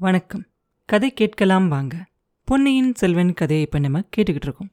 வணக்கம். 0.00 0.42
கதை 0.84 1.12
கேட்கலாம் 1.12 1.68
வாங்க. 1.68 1.94
பொன்னியின் 2.44 2.94
செல்வன் 2.94 3.32
கதையை 3.34 3.64
இப்போ 3.64 3.78
நம்ம 3.78 3.98
கேட்டுக்கிட்டு 3.98 4.46
இருக்கோம். 4.46 4.70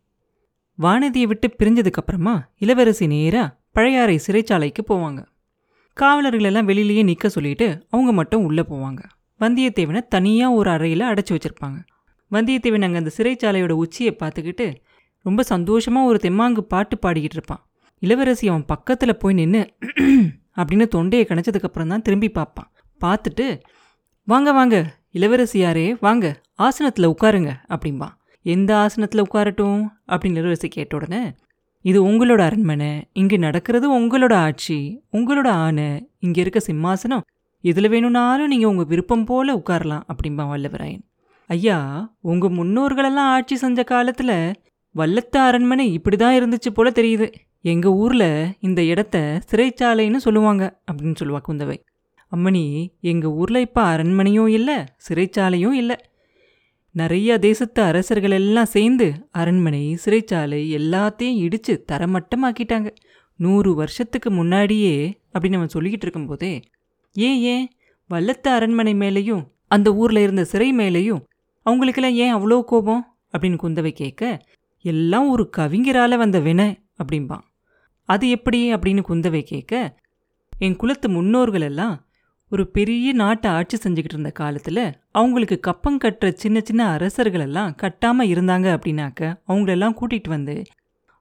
வானதியை 0.79 1.23
விட்டு 1.23 1.47
பிரிஞ்சதுக்கப்புறமா 1.59 2.41
இளவரசி 2.57 3.07
நேராக 3.07 3.57
பழையாறை 3.71 4.19
சிறைச்சாலைக்கு 4.27 4.81
போவாங்க. 4.87 5.21
காவலர்கள் 5.93 6.43
எல்லாம் 6.43 6.67
வெளியிலேயே 6.67 7.03
நிற்க 7.03 7.29
சொல்லிட்டு 7.29 7.87
அவங்க 7.89 8.11
மட்டும் 8.11 8.43
உள்ளே 8.43 8.61
போவாங்க. 8.61 9.01
வந்தியத்தேவனை 9.39 10.01
தனியாக 10.07 10.53
ஒரு 10.53 10.69
அறையில் 10.69 11.01
அடைச்சி 11.01 11.33
வச்சுருப்பாங்க. 11.35 11.79
வந்தியத்தேவன் 12.31 12.81
அங்கே 12.81 12.97
அந்த 12.97 13.11
சிறைச்சாலையோட 13.17 13.71
உச்சியை 13.71 14.17
பார்த்துக்கிட்டு 14.19 14.75
ரொம்ப 15.21 15.43
சந்தோஷமாக 15.43 16.05
ஒரு 16.05 16.19
தெம்மாங்கு 16.23 16.59
பாட்டு 16.59 16.97
பாடிக்கிட்டு 17.05 17.39
இருப்பான். 17.39 17.65
இளவரசி 17.99 18.47
அவன் 18.47 18.65
பக்கத்தில் 18.65 19.17
போய் 19.17 19.33
நின்று 19.33 19.75
அப்படின்னு 20.57 20.87
தொண்டையை 20.87 21.27
கணச்சதுக்கப்புறம் 21.29 21.87
தான் 21.87 22.01
திரும்பி 22.01 22.29
பார்ப்பான். 22.29 22.71
பார்த்துட்டு 23.01 23.59
வாங்க 24.23 24.51
வாங்க 24.51 24.75
இளவரசியாரே 25.17 25.87
வாங்க 25.99 26.25
ஆசனத்தில் 26.55 27.07
உட்காருங்க 27.07 27.51
அப்படிம்பா. 27.69 28.07
எந்த 28.45 28.71
ஆசனத்தில் 28.77 29.23
உட்காரட்டும்? 29.23 29.81
அப்படின்னு 30.07 30.39
இளவரசி 30.41 30.67
கேட்ட 30.67 30.95
உடனே 30.95 31.21
இது 31.85 31.99
உங்களோட 32.07 32.39
அரண்மனை 32.39 32.91
இங்கே 33.13 33.37
நடக்கிறது 33.37 33.87
உங்களோட 33.99 34.33
ஆட்சி 34.33 34.77
உங்களோட 35.11 35.47
ஆணை 35.47 35.89
இங்கே 36.19 36.41
இருக்க 36.41 36.59
சிம்மாசனம் 36.59 37.25
இதில் 37.63 37.89
வேணும்னாலும் 37.89 38.47
நீங்கள் 38.47 38.69
உங்கள் 38.69 38.85
விருப்பம் 38.85 39.23
போல 39.23 39.55
உட்காரலாம் 39.55 40.05
அப்படிம்பா 40.11 40.43
வல்லவராயன். 40.51 41.03
ஐயா 41.49 41.77
உங்கள் 42.21 42.55
முன்னோர்களெல்லாம் 42.57 43.31
ஆட்சி 43.35 43.55
செஞ்ச 43.55 43.83
காலத்தில் 43.83 44.37
வல்லத்து 44.95 45.37
அரண்மனை 45.37 45.85
இப்படி 45.93 46.17
தான் 46.17 46.37
இருந்துச்சு 46.39 46.71
போல 46.73 46.89
தெரியுது. 46.89 47.27
எங்கள் 47.61 47.91
ஊரில் 47.91 48.29
இந்த 48.59 48.81
இடத்த 48.83 49.17
சிறைச்சாலைன்னு 49.51 50.15
சொல்லுவாங்க 50.15 50.63
அப்படின்னு 50.91 51.19
சொல்லுவா 51.19 51.39
குந்தவை. 51.47 51.77
அம்மணி 52.31 52.87
எங்கள் 53.01 53.31
ஊரில் 53.31 53.55
இப்போ 53.55 53.81
அரண்மனையும் 53.83 54.47
இல்லை 54.47 54.83
சிறைச்சாலையும் 55.07 55.71
இல்லை. 55.71 55.95
நிறைய 56.91 57.39
தேசத்து 57.39 57.81
அரசர்கள் 57.81 58.31
எல்லாம் 58.31 58.65
சேர்ந்து 58.65 59.27
அரண்மனை 59.31 59.97
சிறைச்சாலை 60.05 60.61
எல்லாத்தையும் 60.77 61.35
இடித்து 61.35 61.85
தரமட்டமாக்கிட்டாங்க. 61.91 62.89
நூறு 63.35 63.75
வருஷத்துக்கு 63.75 64.31
முன்னாடியே 64.31 65.21
அப்படின்னு 65.33 65.53
அவன் 65.53 65.73
சொல்லிக்கிட்டு 65.73 66.05
இருக்கும்போதே 66.07 66.61
ஏன் 67.13 67.39
ஏன்? 67.39 67.69
வல்லத்த 68.09 68.47
அரண்மனை 68.47 68.93
மேலேயும் 68.93 69.43
அந்த 69.67 69.95
ஊரில் 69.95 70.17
இருந்த 70.17 70.43
சிறை 70.43 70.73
மேலேயும் 70.73 71.21
அவங்களுக்கெல்லாம் 71.63 72.13
ஏன் 72.13 72.35
அவ்வளோ 72.35 72.63
கோபம்? 72.63 73.17
அப்படின்னு 73.37 73.57
குந்தவை 73.63 73.91
கேட்க 73.91 74.41
எல்லாம் 74.81 75.29
ஒரு 75.29 75.49
கவிஞரால் 75.49 76.17
வந்த 76.17 76.39
வினை 76.39 76.67
அப்படிம்பான் 77.03 77.45
அது 78.03 78.29
எப்படி? 78.29 78.73
அப்படின்னு 78.73 79.01
குந்தவை 79.09 79.41
கேட்க 79.41 79.97
என் 80.59 80.75
குலத்து 80.75 81.09
முன்னோர்கள் 81.09 81.61
எல்லாம் 81.61 82.06
ஒரு 82.51 82.67
பெரிய 82.67 83.13
நாட்டை 83.13 83.51
ஆட்சி 83.51 83.77
செஞ்சுக்கிட்டு 83.77 84.15
இருந்த 84.15 84.31
காலத்தில் 84.31 84.83
அவங்களுக்கு 85.11 85.59
கப்பம் 85.59 85.97
கட்டுற 86.03 86.27
சின்ன 86.33 86.59
சின்ன 86.59 86.81
அரசர்கள் 86.89 87.41
எல்லாம் 87.41 87.75
கட்டாமல் 87.81 88.29
இருந்தாங்க 88.33 88.67
அப்படின்னாக்க 88.75 89.21
அவங்களெல்லாம் 89.47 89.97
கூட்டிகிட்டு 89.99 90.27
வந்து 90.27 90.55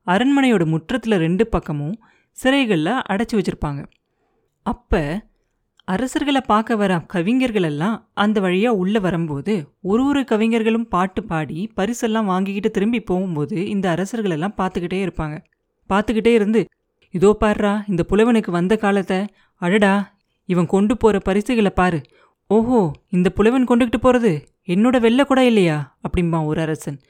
அரண்மனையோட 0.06 0.64
முற்றத்தில் 0.66 1.16
ரெண்டு 1.16 1.46
பக்கமும் 1.46 1.96
சிறைகளில் 2.36 3.02
அடைச்சி 3.08 3.34
வச்சுருப்பாங்க. 3.36 3.80
அப்போ 4.62 5.00
அரசர்களை 5.84 6.40
பார்க்க 6.46 6.76
வர 6.76 6.92
கவிஞர்கள் 7.06 7.62
எல்லாம் 7.62 7.96
அந்த 8.14 8.40
வழியாக 8.40 8.76
உள்ளே 8.76 9.00
வரும்போது 9.00 9.54
ஒரு 9.80 10.04
ஒரு 10.04 10.24
கவிஞர்களும் 10.24 10.88
பாட்டு 10.88 11.24
பாடி 11.24 11.70
பரிசெல்லாம் 11.76 12.24
வாங்கிக்கிட்டு 12.24 12.70
திரும்பி 12.70 13.00
போகும்போது 13.00 13.68
இந்த 13.68 13.90
அரசர்கள் 13.90 14.30
எல்லாம் 14.30 14.56
பார்த்துக்கிட்டே 14.56 15.00
இருப்பாங்க. 15.06 15.36
பார்த்துக்கிட்டே 15.90 16.32
இருந்து 16.34 16.62
இதோ 17.14 17.36
பாடுறா 17.40 17.72
இந்த 17.88 18.02
புலவனுக்கு 18.10 18.50
வந்த 18.50 18.76
காலத்தை 18.76 19.26
அடடா 19.62 19.94
இவன் 20.46 20.66
கொண்டு 20.66 20.96
போகிற 20.96 21.18
பரிசுகளை 21.18 21.70
பாரு. 21.70 22.00
ஓஹோ 22.46 22.90
இந்த 23.10 23.30
புலவன் 23.30 23.64
கொண்டுகிட்டு 23.64 23.98
போகிறது 24.00 24.48
என்னோட 24.66 25.00
வெள்ளை 25.00 25.24
கூட 25.24 25.44
இல்லையா? 25.44 25.98
அப்படிம்பான் 26.06 26.44
ஒரு 26.44 26.60
அரசன். 26.60 27.00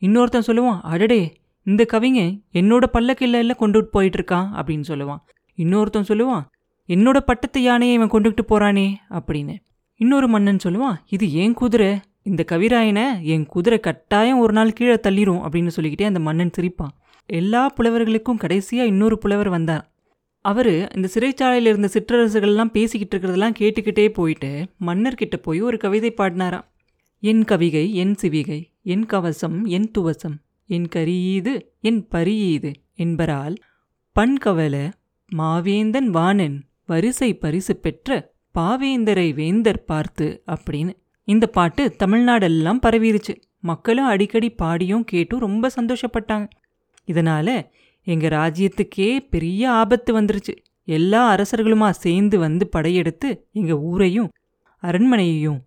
இன்னொருத்தன் 0.00 0.46
சொல்லுவான் 0.46 0.80
அடடே 0.80 1.32
இந்த 1.62 1.86
கவிங்க 1.92 2.42
என்னோட 2.52 2.84
பல்லக்கில்ல 2.92 3.40
எல்லாம் 3.42 3.60
கொண்டுட்டு 3.60 3.80
போயிட்டு 3.80 4.18
இருக்கான் 4.18 4.48
அப்படின்னு 4.60 4.84
சொல்லுவான். 4.88 5.20
இன்னொருத்தன் 5.56 6.08
சொல்லுவான் 6.08 6.44
என்னோட 6.88 7.18
பட்டத்து 7.18 7.62
யானையை 7.62 7.96
இவன் 7.96 8.10
கொண்டுகிட்டு 8.10 8.42
போறானே 8.48 8.94
அப்படின்னு. 9.10 9.54
இன்னொரு 9.96 10.28
மன்னன் 10.28 10.58
சொல்லுவான் 10.64 10.96
இது 11.06 11.32
ஏன் 11.32 11.54
குதிரை? 11.54 12.00
இந்த 12.22 12.44
கவிராயனை 12.52 13.22
என் 13.22 13.46
குதிரை 13.46 13.80
கட்டாயம் 13.80 14.38
ஒரு 14.38 14.52
நாள் 14.52 14.72
கீழே 14.72 14.94
தள்ளிரும் 14.94 15.40
அப்படின்னு 15.44 15.66
சொல்லிக்கிட்டே 15.66 16.04
அந்த 16.04 16.20
மன்னன் 16.20 16.50
சிரிப்பான். 16.60 16.92
எல்லா 17.26 17.70
புலவர்களுக்கும் 17.76 18.36
கடைசியாக 18.36 18.88
இன்னொரு 18.88 19.18
புலவர் 19.18 19.48
வந்தார் 19.48 19.91
அவர் 20.44 20.72
இந்த 20.96 21.08
சிறைச்சாலையில் 21.14 21.70
இருந்த 21.72 21.88
சிற்றரசுகள்லாம் 21.92 22.72
பேசிக்கிட்டு 22.72 23.14
இருக்கிறதெல்லாம் 23.14 23.58
கேட்டுக்கிட்டே 23.58 24.08
போயிட்டு 24.08 24.50
மன்னர்கிட்ட 24.86 25.36
போய் 25.36 25.60
ஒரு 25.60 25.76
கவிதை 25.76 26.14
பாடினாராம் 26.16 26.66
என் 27.22 27.44
கவிகை 27.44 27.92
என் 27.92 28.14
சிவிகை 28.22 28.60
என் 28.82 29.06
கவசம் 29.06 29.64
என் 29.64 29.90
துவசம் 29.98 30.36
என் 30.66 30.88
கரியீது 30.94 31.52
என் 31.80 32.02
பரியீது 32.10 32.72
என்பரால் 32.94 33.56
பண்கவல 34.16 34.76
மாவேந்தன் 35.32 36.10
வாணன் 36.10 36.56
வரிசை 36.86 37.30
பரிசு 37.34 37.76
பெற்ற 37.76 38.32
பாவேந்தரை 38.58 39.34
வேந்தர் 39.34 39.84
பார்த்து 39.84 40.42
அப்படின்னு 40.46 40.92
இந்த 41.28 41.46
பாட்டு 41.46 41.82
தமிழ்நாடெல்லாம் 41.98 42.82
பரவிருச்சு. 42.82 43.34
மக்களும் 43.60 44.04
அடிக்கடி 44.04 44.50
பாடியும் 44.50 45.04
கேட்டும் 45.04 45.40
ரொம்ப 45.40 45.70
சந்தோஷப்பட்டாங்க. 45.80 46.46
இதனால 47.08 47.48
எங்க 48.04 48.28
ராஜ்யத்துக்கே 48.28 49.18
பெரிய 49.30 49.70
ஆபத்து 49.70 50.20
வந்துருச்சு. 50.20 50.54
எல்லா 50.84 51.34
அரசர்களுமா 51.34 51.90
சேர்ந்து 51.90 52.38
வந்து 52.38 52.68
படையெடுத்து 52.68 53.46
எங்க 53.52 53.78
ஊரையும் 53.78 54.30
அரண்மனையையும் 54.82 55.60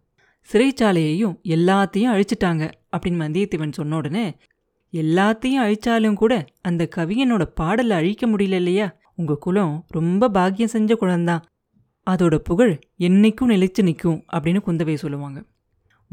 சிறைச்சாலையையும் 0.50 1.35
எல்லாத்தையும் 1.44 2.13
அழிச்சிட்டாங்க 2.16 2.72
அப்படின்னு 2.97 3.22
வந்தியத்தேவன் 3.24 3.72
சொன்ன 3.72 3.95
உடனே 3.95 4.35
எல்லாத்தையும் 4.91 5.62
அழிச்சாலும் 5.62 6.13
கூட 6.13 6.45
அந்த 6.62 6.88
கவியனோட 6.95 7.44
பாடலை 7.44 7.97
அழிக்க 7.97 8.28
முடியல 8.28 8.51
இல்லையா? 8.51 8.97
உங்க 9.16 9.35
குலம் 9.35 9.85
ரொம்ப 9.88 10.29
பாக்கியம் 10.29 10.69
செஞ்ச 10.69 10.95
குழந்தான் 10.95 11.44
அதோட 12.09 12.35
புகழ் 12.35 12.79
என்னைக்கும் 13.00 13.50
நிலைச்சு 13.50 13.84
நிற்கும் 13.84 14.24
அப்படின்னு 14.34 14.62
குந்தவை 14.68 14.95
சொல்லுவாங்க. 14.95 15.44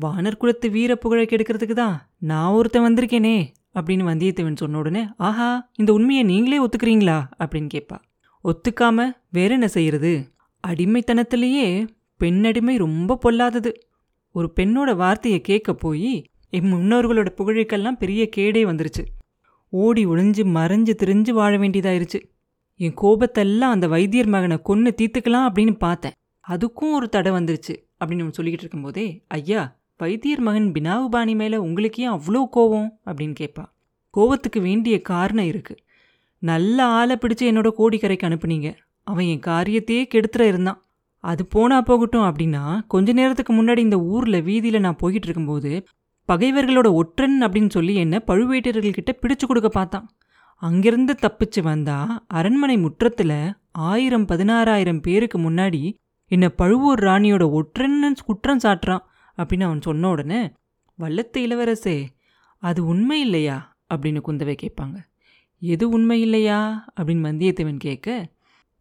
வானர் 0.03 0.37
குலத்து 0.37 0.71
வீர 0.71 0.97
புகழை 0.97 1.27
கெடுக்கிறதுக்கு 1.27 1.73
தான் 1.73 2.11
நான் 2.19 2.53
ஒருத்தன் 2.53 2.83
வந்திருக்கேனே 2.83 3.37
அப்படின்னு 3.75 4.07
வந்தியத்தேவன் 4.11 4.57
சொன்ன 4.57 4.79
உடனே 4.79 5.07
ஆஹா 5.17 5.71
இந்த 5.73 5.93
உண்மையை 5.93 6.25
நீங்களே 6.25 6.65
ஒத்துக்கிறீங்களா? 6.65 7.25
அப்படின்னு 7.39 7.69
கேட்பா 7.75 7.99
ஒத்துக்காம 8.45 9.13
வேற 9.31 9.53
என்ன 9.53 9.69
செய்யறது? 9.69 10.31
அடிமைத்தனத்திலேயே 10.69 11.87
பெண்ணடிமை 12.17 12.77
ரொம்ப 12.77 13.17
பொல்லாதது. 13.17 13.73
ஒரு 14.33 14.53
பெண்ணோட 14.57 14.97
வார்த்தையை 14.97 15.41
கேட்க 15.41 15.75
போய் 15.75 16.25
என் 16.51 16.73
முன்னோர்களோட 16.73 17.29
புகழுக்கெல்லாம் 17.37 17.99
பெரிய 17.99 18.29
கேடே 18.37 18.65
வந்துருச்சு. 18.67 19.05
ஓடி 19.69 20.07
ஒளிஞ்சு 20.07 20.45
மறைஞ்சு 20.59 20.95
திரிஞ்சு 21.03 21.31
வாழ 21.31 21.59
வேண்டியதாயிருச்சு. 21.59 22.21
என் 22.77 22.95
கோபத்தெல்லாம் 23.03 23.75
அந்த 23.75 23.89
வைத்தியர் 23.89 24.27
மகனை 24.27 24.59
கொன்று 24.63 24.95
தீர்த்துக்கலாம் 25.03 25.49
அப்படின்னு 25.49 25.79
பார்த்தேன். 25.79 26.13
அதுக்கும் 26.49 26.93
ஒரு 26.93 27.09
தடை 27.09 27.33
வந்துருச்சு 27.33 27.75
அப்படின்னு 28.05 28.33
சொல்லிக்கிட்டு 28.41 28.63
இருக்கும்போதே 28.63 29.25
ஐயா 29.27 29.77
வைத்தியர் 30.03 30.41
மகன் 30.41 30.69
பினாவுபாணி 30.73 31.35
மேலே 31.41 31.57
உங்களுக்கு 31.57 31.99
ஏன் 32.03 32.11
அவ்வளோ 32.11 32.41
கோவம்? 32.57 32.89
அப்படின்னு 33.07 33.35
கேட்பா. 33.41 33.65
கோவத்துக்கு 34.15 34.61
வேண்டிய 34.61 34.95
காரணம் 35.11 35.49
இருக்குது 35.51 35.83
நல்ல 36.43 36.79
ஆளை 36.99 37.15
பிடிச்சு 37.17 37.45
என்னோட 37.51 37.69
கோடிக்கரைக்கு 37.79 38.27
அனுப்புனீங்க. 38.29 38.69
அவன் 39.07 39.29
என் 39.33 39.45
காரியத்தையே 39.47 40.03
கெடுத்துற 40.15 40.43
இருந்தான். 40.53 40.81
அது 41.25 41.43
போனா 41.47 41.77
போகட்டும் 41.81 42.27
அப்படின்னா 42.29 42.63
கொஞ்ச 42.87 43.13
நேரத்துக்கு 43.13 43.53
முன்னாடி 43.53 43.81
இந்த 43.87 43.99
ஊரில் 44.13 44.39
வீதியில் 44.43 44.85
நான் 44.87 45.01
போய்கிட்டு 45.03 45.29
இருக்கும்போது 45.29 45.73
பகைவர்களோட 46.29 46.89
ஒற்றன் 47.01 47.37
அப்படின்னு 47.45 47.71
சொல்லி 47.77 47.95
என்ன 48.05 48.23
பழுவேட்டர்கள்கிட்ட 48.27 49.13
பிடிச்சு 49.23 49.47
கொடுக்க 49.47 49.69
பார்த்தான். 49.69 50.07
அங்கிருந்து 50.63 51.15
தப்பிச்சு 51.23 51.63
வந்தா 51.63 51.99
அரண்மனை 52.39 52.77
முற்றத்தில் 52.79 53.39
ஆயிரம் 53.87 54.27
பதினாறாயிரம் 54.27 55.03
பேருக்கு 55.03 55.39
முன்னாடி 55.47 55.83
என்னை 56.31 56.49
பழுவூர் 56.61 57.03
ராணியோட 57.09 57.45
ஒற்றன்னு 57.61 58.11
குற்றம் 58.27 58.63
சாட்டுறான். 58.65 59.05
அப்படின்னு 59.37 59.63
அவன் 59.63 59.81
சொன்ன 59.81 60.09
உடனே 60.09 60.51
வல்லத்து 60.99 61.37
இளவரசே 61.39 62.07
அது 62.59 62.87
உண்மை 62.87 63.21
இல்லையா? 63.21 63.77
அப்படின்னு 63.95 64.21
குந்தவை 64.27 64.57
கேட்பாங்க. 64.63 64.97
எது 65.61 65.89
உண்மை 65.89 66.21
இல்லையா? 66.21 66.85
அப்படின்னு 67.01 67.27
வந்தியத்தேவன் 67.29 67.77
கேட்க 67.77 68.33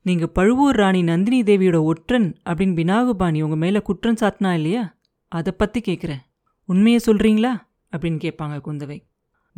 நீங்கள் 0.02 0.30
பழுவூர் 0.30 0.76
ராணி 0.76 1.02
நந்தினி 1.02 1.44
தேவியோட 1.44 1.82
ஒற்றன் 1.82 2.36
அப்படின்னு 2.46 2.78
பினாகுபாணி 2.80 3.42
உங்கள் 3.42 3.58
மேலே 3.58 3.82
குற்றம் 3.82 4.18
சாட்டினா 4.22 4.54
இல்லையா? 4.54 4.96
அதை 5.28 5.54
பற்றி 5.58 5.82
கேட்குறேன் 5.82 6.22
உண்மையை 6.66 7.00
சொல்கிறீங்களா 7.06 7.52
அப்படின்னு 7.92 8.18
கேட்பாங்க 8.18 8.60
குந்தவை. 8.66 9.10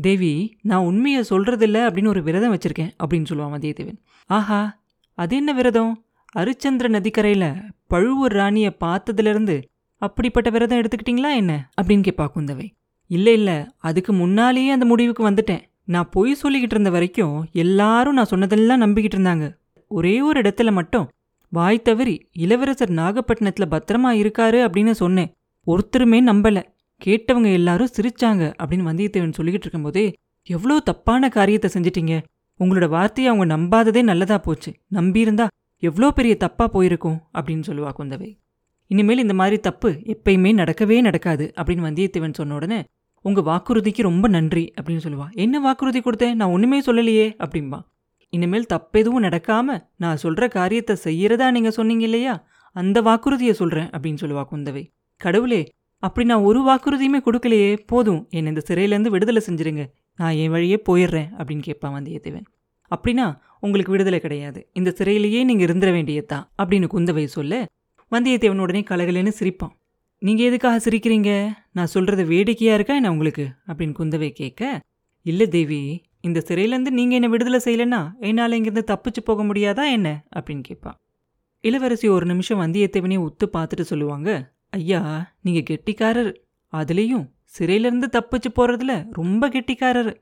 தேவி 0.02 0.58
நான் 0.62 0.84
உண்மையை 0.84 1.24
சொல்கிறதில்ல 1.30 1.80
அப்படின்னு 1.88 2.08
ஒரு 2.08 2.24
விரதம் 2.24 2.54
வச்சுருக்கேன் 2.54 2.92
அப்படின்னு 3.04 3.26
சொல்லுவான் 3.30 3.54
வந்தியத்தேவன் 3.56 3.98
ஆஹா 4.26 4.82
அது 5.14 5.36
என்ன 5.36 5.54
விரதம்? 5.54 6.06
அரிச்சந்திர 6.36 6.88
நதிக்கரையில் 6.90 7.62
பழுவூர் 7.88 8.32
ராணியை 8.32 8.76
பார்த்ததுலேருந்து 8.80 9.64
அப்படிப்பட்ட 10.04 10.50
விரதம் 10.50 10.80
எடுத்துக்கிட்டீங்களா 10.80 11.36
என்ன? 11.36 11.70
அப்படின்னு 11.82 12.08
கேட்பா 12.08 12.28
குந்தவை. 12.36 12.68
இல்லை 13.08 13.34
இல்லை 13.34 13.58
அதுக்கு 13.78 14.14
முன்னாலேயே 14.14 14.70
அந்த 14.70 14.86
முடிவுக்கு 14.86 15.30
வந்துட்டேன். 15.30 15.62
நான் 15.86 16.10
பொய் 16.10 16.36
சொல்லிக்கிட்டு 16.44 16.76
இருந்த 16.76 16.90
வரைக்கும் 16.90 17.46
எல்லாரும் 17.52 18.14
நான் 18.14 18.26
சொன்னதெல்லாம் 18.26 18.82
நம்பிக்கிட்டு 18.82 19.18
இருந்தாங்க. 19.18 19.56
ஒரே 19.88 20.22
ஒரு 20.22 20.42
இடத்துல 20.42 20.72
மட்டும். 20.72 21.10
வாய் 21.50 21.82
தவறி 21.82 22.30
இளவரசர் 22.32 22.90
நாகப்பட்டினத்தில் 22.90 23.68
பத்திரமா 23.68 24.10
இருக்காரு 24.22 24.60
அப்படின்னு 24.68 24.92
சொன்னேன். 24.92 25.34
ஒருத்தருமே 25.68 26.20
நம்பல. 26.32 26.64
கேட்டவங்க 27.06 27.54
எல்லாரும் 27.54 27.94
சிரிச்சாங்க 27.98 28.44
அப்படின்னு 28.64 28.88
வந்தியத்தேவன் 28.90 29.38
சொல்லிக்கிட்டு 29.38 29.68
இருக்கும்போதே 29.68 30.14
எவ்வளோ 30.44 30.80
தப்பான 30.80 31.30
காரியத்தை 31.30 31.70
செஞ்சிட்டீங்க. 31.74 32.24
உங்களோட 32.60 32.88
வார்த்தையை 32.88 33.34
அவங்க 33.34 33.46
நம்பாததே 33.56 34.02
நல்லதா 34.04 34.38
போச்சு. 34.38 34.74
நம்பியிருந்தா 34.92 35.48
எவ்வளோ 35.80 36.12
பெரிய 36.12 36.38
தப்பா 36.38 36.68
போயிருக்கும். 36.68 37.20
அப்படின்னு 37.34 37.64
சொல்லுவா 37.68 37.92
குந்தவை. 38.00 38.30
இனிமேல் 38.94 39.18
இந்த 39.18 39.34
மாதிரி 39.34 39.60
தப்பு 39.60 39.90
எப்பயுமே 40.14 40.50
நடக்கவே 40.62 41.02
நடக்காது 41.02 41.46
அப்படின்னு 41.58 41.86
வந்தியத்தேவன் 41.88 42.34
சொன்ன 42.34 42.54
உடனே 42.54 42.84
உங்க 43.26 43.42
வாக்குறுதிக்கு 43.42 44.02
ரொம்ப 44.02 44.28
நன்றி 44.28 44.74
அப்படின்னு 44.80 45.04
சொல்லுவா. 45.06 45.28
என்ன 45.32 45.60
வாக்குறுதி 45.60 46.00
கொடுத்தேன்? 46.00 46.34
நான் 46.34 46.50
ஒன்றுமே 46.50 46.80
சொல்லலையே 46.82 47.28
அப்படின்பா 47.46 47.80
இனிமேல் 48.30 48.66
தப்பெதுவும் 48.74 49.26
நடக்காம 49.28 49.78
நான் 49.98 50.22
சொல்ற 50.24 50.50
காரியத்தை 50.50 50.96
செய்யறதா 51.04 51.52
நீங்க 51.52 51.72
சொன்னீங்க 51.72 52.04
இல்லையா? 52.04 52.36
அந்த 52.72 53.02
வாக்குறுதியை 53.02 53.54
சொல்றேன் 53.54 53.90
அப்படின்னு 53.90 54.22
சொல்லுவா 54.22 54.44
குந்தவை. 54.52 54.84
கடவுளே 55.22 55.62
அப்படி 56.04 56.26
நான் 56.28 56.48
ஒரு 56.50 56.62
வாக்குறுதியுமே 56.70 57.20
கொடுக்கலையே 57.28 57.72
போதும். 57.86 58.22
என்னை 58.30 58.50
இந்த 58.54 58.64
சிறையிலேருந்து 58.70 59.14
விடுதலை 59.16 59.42
செஞ்சிருங்க. 59.50 59.84
நான் 60.16 60.34
என் 60.34 60.50
வழியே 60.50 60.82
போயிடுறேன் 60.90 61.30
அப்படின்னு 61.38 61.62
கேட்பான் 61.62 61.96
வந்தியத்தேவன். 61.98 62.48
அப்படின்னா 62.92 63.28
உங்களுக்கு 63.60 63.92
விடுதலை 63.92 64.20
கிடையாது. 64.20 64.60
இந்த 64.74 64.90
சிறையிலேயே 64.98 65.44
நீங்க 65.44 65.64
இருந்துட 65.66 65.92
வேண்டியதுதான் 65.98 66.46
அப்படின்னு 66.64 66.88
குந்தவை 66.96 67.26
சொல்ல 67.38 67.66
வந்தியத்தேவன் 68.14 68.58
உடனே 68.58 68.84
கலகலன்னு 68.90 69.32
சிரிப்பான். 69.40 69.72
நீங்க 70.20 70.44
எதுக்காக 70.44 70.90
சிரிக்கிறீங்க? 70.90 71.48
நான் 71.72 71.86
சொல்றது 71.86 72.26
வேடிக்கையா 72.26 72.74
இருக்கா 72.74 72.94
என்ன 72.94 73.12
உங்களுக்கு? 73.12 73.48
அப்படின்னு 73.68 73.94
குந்தவை 74.00 74.30
கேட்க 74.30 74.82
இல்ல 75.22 75.46
தேவி 75.46 76.04
இந்த 76.22 76.44
சிறையிலேருந்து 76.48 76.90
நீங்க 76.90 77.14
என்ன 77.14 77.28
விடுதலை 77.28 77.60
செய்யலன்னா 77.64 78.12
என்னால் 78.20 78.52
இங்கிருந்து 78.52 78.94
தப்பிச்சு 78.94 79.24
போக 79.24 79.44
முடியாதா 79.44 79.92
என்ன? 79.92 80.24
அப்படின்னு 80.36 80.62
கேட்பான். 80.62 81.00
இளவரசி 81.62 82.08
ஒரு 82.08 82.26
நிமிஷம் 82.26 82.62
வந்தியத்தேவனே 82.62 83.28
உத்து 83.28 83.46
பார்த்துட்டு 83.54 83.82
சொல்லுவாங்க 83.82 84.54
ஐயா 84.70 85.34
நீங்க 85.42 85.74
கெட்டிக்காரர். 85.74 86.34
அதுலேயும் 86.74 87.30
சிறையிலேருந்து 87.60 88.06
தப்பிச்சு 88.12 88.52
போறதுல 88.56 89.06
ரொம்ப 89.12 89.50
கெட்டிக்காரர். 89.50 90.16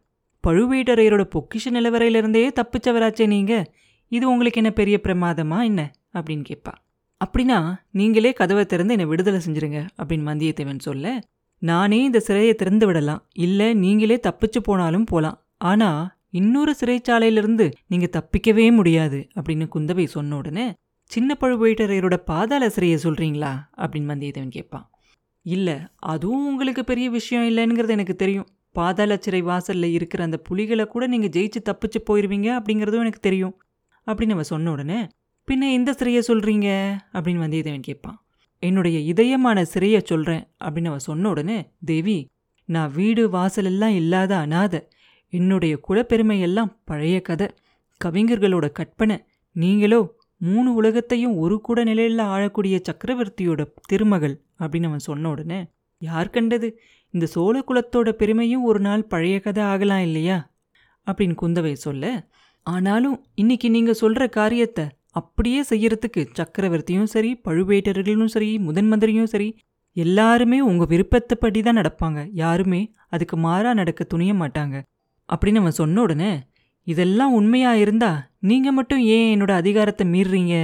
பழுவேட்டரையரோட 0.47 1.29
பொக்கிஷ 1.35 1.69
நிலவரையிலிருந்தே 1.69 2.61
தப்பிச்சவராச்சே 2.61 3.27
நீங்க. 3.27 3.73
இது 4.07 4.29
உங்களுக்கு 4.29 4.61
என்ன 4.61 4.73
பெரிய 4.73 4.99
பிரமாதமா 5.03 5.63
என்ன? 5.63 5.91
அப்படின்னு 6.13 6.43
கேட்பா 6.49 6.73
அப்படின்னா 7.23 7.59
நீங்களே 7.91 8.31
கதவை 8.33 8.65
திறந்து 8.65 8.93
என்னை 8.93 9.05
விடுதலை 9.05 9.39
செஞ்சிருங்க 9.45 9.79
அப்படின்னு 10.01 10.29
வந்தியத்தேவன் 10.31 10.79
சொல்ல 10.79 11.21
நானே 11.61 12.03
இந்த 12.03 12.19
சிறையை 12.27 12.53
திறந்து 12.53 12.85
விடலாம். 12.85 13.21
இல்லை 13.33 13.73
நீங்களே 13.73 14.19
தப்பிச்சு 14.27 14.59
போனாலும் 14.63 15.03
போலாம். 15.03 15.37
ஆனால் 15.57 16.01
இன்னொரு 16.29 16.75
சிறைச்சாலையிலிருந்து 16.79 17.65
நீங்கள் 17.87 18.13
தப்பிக்கவே 18.17 18.65
முடியாது 18.71 19.27
அப்படின்னு 19.35 19.65
குந்தவை 19.75 20.05
சொன்ன 20.05 20.35
உடனே 20.35 20.65
சின்ன 21.11 21.35
பழுவேட்டரையரோட 21.39 22.17
பாதாள 22.25 22.67
சிறையை 22.67 22.97
சொல்கிறீங்களா 23.03 23.51
அப்படின்னு 23.77 24.11
வந்தியத்தேவன் 24.13 24.55
கேட்பான். 24.57 24.89
இல்லை 25.45 25.77
அதுவும் 26.13 26.47
உங்களுக்கு 26.47 26.83
பெரிய 26.83 27.09
விஷயம் 27.09 27.47
இல்லைங்கிறது 27.49 27.89
எனக்கு 27.89 28.15
தெரியும். 28.15 28.47
பாதாள 28.71 29.17
சிறை 29.17 29.41
வாசலில் 29.41 29.93
இருக்கிற 29.93 30.23
அந்த 30.23 30.37
புலிகளை 30.37 30.85
கூட 30.85 31.03
நீங்கள் 31.07 31.29
ஜெயிச்சு 31.29 31.59
தப்பிச்சு 31.69 31.99
போயிடுவீங்க 32.09 32.49
அப்படிங்கிறதும் 32.57 33.03
எனக்கு 33.05 33.19
தெரியும் 33.19 33.55
அப்படின்னு 34.07 34.35
அவன் 34.37 34.51
சொன்ன 34.53 34.71
உடனே 34.71 34.99
பின்ன 35.47 35.69
எந்த 35.73 35.91
சிறையை 35.91 36.21
சொல்கிறீங்க 36.27 36.67
அப்படின்னு 37.13 37.43
வந்தியத்தேவன் 37.43 37.87
கேட்பான். 37.87 38.17
என்னுடைய 38.63 38.99
இதயமான 38.99 39.63
சிறையை 39.73 39.99
சொல்கிறேன் 40.03 40.43
அப்படின்னு 40.63 40.89
அவன் 40.91 41.07
சொன்ன 41.07 41.29
உடனே 41.29 41.57
தேவி 41.85 42.17
நான் 42.69 42.91
வீடு 42.91 43.23
வாசலெல்லாம் 43.29 43.95
இல்லாத 43.95 44.37
அனாதை. 44.37 44.81
என்னுடைய 45.33 45.73
குலப்பெருமையெல்லாம் 45.87 46.71
பழைய 46.85 47.21
கதை. 47.21 47.47
கவிஞர்களோட 48.01 48.71
கற்பனை 48.71 49.17
நீங்களோ 49.55 49.99
மூணு 50.37 50.69
உலகத்தையும் 50.73 51.35
ஒரு 51.37 51.57
கூட 51.61 51.83
நிலையில் 51.83 52.23
ஆழக்கூடிய 52.33 52.77
சக்கரவர்த்தியோட 52.87 53.61
திருமகள் 53.87 54.35
அப்படின்னு 54.59 54.85
அவன் 54.85 55.07
சொன்ன 55.09 55.29
உடனே 55.29 55.59
யார் 56.01 56.29
கண்டது? 56.29 56.69
இந்த 57.13 57.25
சோழ 57.25 57.55
குலத்தோட 57.67 58.09
பெருமையும் 58.11 58.63
ஒரு 58.63 58.79
நாள் 58.79 59.03
பழைய 59.03 59.39
கதை 59.39 59.63
ஆகலாம் 59.63 60.01
இல்லையா? 60.01 60.37
அப்படின்னு 61.07 61.35
குந்தவை 61.41 61.73
சொல்ல 61.73 62.05
ஆனாலும் 62.67 63.17
இன்னைக்கு 63.35 63.69
நீங்கள் 63.69 64.01
சொல்கிற 64.03 64.23
காரியத்தை 64.39 64.85
அப்படியே 65.11 65.61
செய்யறதுக்கு 65.69 66.21
சக்கரவர்த்தியும் 66.33 67.11
சரி 67.13 67.31
பழுவேட்டர்களும் 67.45 68.31
சரி 68.35 68.59
முதன் 68.59 68.87
மந்திரியும் 68.87 69.31
சரி 69.33 69.49
எல்லாருமே 69.93 70.61
உங்க 70.61 70.85
விருப்பத்தைப்படி 70.89 71.59
தான் 71.61 71.77
நடப்பாங்க. 71.77 72.29
யாருமே 72.33 72.81
அதுக்கு 73.09 73.37
மாறா 73.37 73.73
நடக்க 73.73 74.03
துணிய 74.03 74.33
மாட்டாங்க. 74.33 74.75
அப்படின்னு 75.29 75.55
அவன் 75.55 75.71
சொன்ன 75.71 76.01
உடனே 76.01 76.31
இதெல்லாம் 76.87 77.33
உண்மையா 77.33 77.73
இருந்தா 77.75 78.11
நீங்க 78.39 78.71
மட்டும் 78.71 78.99
ஏன் 78.99 79.27
என்னோட 79.33 79.51
அதிகாரத்தை 79.51 80.05
மீறுறீங்க 80.07 80.55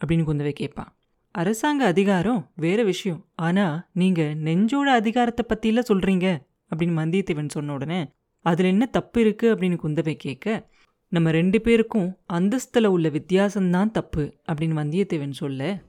அப்படின்னு 0.00 0.28
குந்தவை 0.28 0.50
கேட்பான் 0.50 0.90
அரசாங்க 1.34 1.84
அதிகாரம் 1.84 2.50
வேற 2.56 2.82
விஷயம். 2.82 3.24
ஆனா 3.34 3.88
நீங்க 3.92 4.22
நெஞ்சோட 4.44 4.88
அதிகாரத்தை 5.00 5.42
பத்தியில 5.48 5.82
சொல்றீங்க. 5.92 6.26
அப்படின்னு 6.70 7.00
வந்தியத்தேவன் 7.02 7.48
சொன்ன 7.48 7.72
உடனே 7.72 8.00
அதுல 8.44 8.68
என்ன 8.68 8.86
தப்பு 8.86 9.20
இருக்கு? 9.20 9.46
அப்படின்னு 9.54 9.78
குந்தவை 9.84 10.14
கேட்க 10.14 10.46
நம்ம 11.08 11.30
ரெண்டு 11.30 11.60
பேருக்கும் 11.60 12.16
அந்தஸ்தில் 12.32 12.86
உள்ள 12.86 13.08
வித்தியாசம்தான் 13.08 13.90
தப்பு 13.90 14.34
அப்படின்னு 14.52 14.80
வந்தியத்தேவன் 14.80 15.30
சொல்ல 15.30 15.82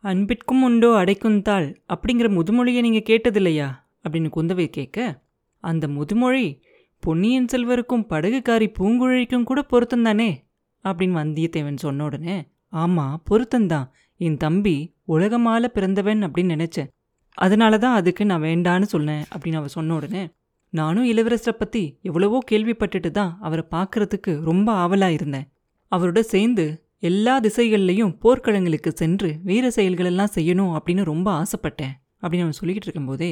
அன்பிற்கும் 0.00 0.62
உண்டோ 0.62 0.94
அடைக்கும் 0.96 1.42
தாள்? 1.42 1.82
அப்படிங்கிற 1.88 2.28
முதுமொழியை 2.28 2.80
நீங்கள் 2.80 3.20
கேட்டதில்லையா? 3.20 3.68
அப்படின்னு 4.08 4.30
குந்தவை 4.36 4.66
கேட்க 4.66 5.22
அந்த 5.60 5.88
முதுமொழி 5.88 6.60
பொன்னியின் 7.00 7.46
செல்வருக்கும் 7.52 8.06
படகுக்காரி 8.08 8.72
பூங்குழலிக்கும் 8.78 9.42
கூட 9.42 9.66
பொருத்தந்தானே 9.70 10.36
அப்படின்னு 10.84 11.16
வந்தியத்தேவன் 11.16 11.76
சொன்ன 11.76 12.04
உடனே 12.04 12.46
ஆமாம் 12.68 13.22
பொருத்தந்தான் 13.30 13.88
என் 14.16 14.36
தம்பி 14.36 14.94
உலகமால 15.08 15.64
பிறந்தவன் 15.66 16.24
அப்படின்னு 16.24 16.66
நினச்சேன். 16.66 16.88
அதனால 17.34 17.78
தான் 17.78 17.94
அதுக்கு 17.94 18.24
நான் 18.24 18.42
வேண்டான்னு 18.42 18.82
சொன்னேன். 18.82 19.22
அப்படின்னு 19.22 19.54
அவன் 19.54 19.68
சொன்ன 19.68 19.94
உடனே 19.94 20.28
நானும் 20.78 21.06
இளவரசரை 21.12 21.54
பத்தி 21.58 21.82
எவ்வளவோ 22.02 22.38
கேள்விப்பட்டுட்டு 22.50 23.10
தான் 23.10 23.32
அவரை 23.40 23.64
பார்க்கறதுக்கு 23.74 24.32
ரொம்ப 24.48 24.68
ஆவலா 24.84 25.08
இருந்தேன். 25.08 25.46
அவரோட 25.92 26.20
சேர்ந்து 26.32 26.64
எல்லா 27.08 27.34
திசைகள்லையும் 27.40 28.12
போர்க்களங்களுக்கு 28.22 28.90
சென்று 29.00 29.28
வீர 29.48 29.64
செயல்களெல்லாம் 29.76 30.34
செய்யணும் 30.36 30.72
அப்படின்னு 30.76 31.02
ரொம்ப 31.12 31.28
ஆசைப்பட்டேன் 31.42 31.94
அப்படின்னு 32.22 32.46
அவன் 32.46 32.58
சொல்லிக்கிட்டு 32.60 32.88
இருக்கும்போதே 32.88 33.30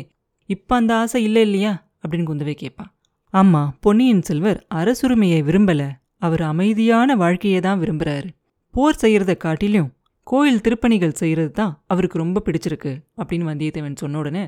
இப்போ 0.48 0.72
அந்த 0.76 0.92
ஆசை 0.94 1.20
இல்லை 1.22 1.42
இல்லையா? 1.42 1.72
அப்படின்னு 2.02 2.28
குந்தவை 2.30 2.54
கேட்பான். 2.62 2.90
ஆமாம் 3.34 3.70
பொன்னியின் 3.80 4.24
செல்வர் 4.28 4.60
அரசுரிமையை 4.74 5.38
விரும்பல. 5.48 5.82
அவர் 6.18 6.42
அமைதியான 6.42 7.16
வாழ்க்கையை 7.22 7.60
தான் 7.60 7.80
விரும்புறாரு. 7.80 8.28
போர் 8.74 9.00
செய்யறத 9.02 9.32
காட்டிலும் 9.36 9.88
கோயில் 10.26 10.62
திருப்பணிகள் 10.66 11.18
செய்கிறது 11.20 11.50
தான் 11.50 11.72
அவருக்கு 11.86 12.16
ரொம்ப 12.18 12.42
பிடிச்சிருக்கு 12.46 12.92
அப்படின்னு 13.20 13.48
வந்தியத்தேவன் 13.50 14.00
சொன்ன 14.02 14.18
உடனே 14.18 14.44